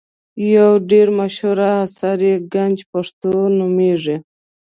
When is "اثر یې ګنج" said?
1.83-2.77